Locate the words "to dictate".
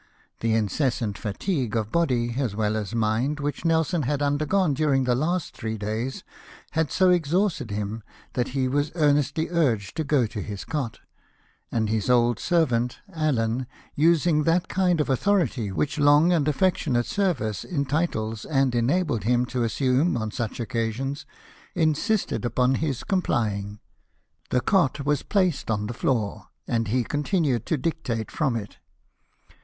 27.67-28.31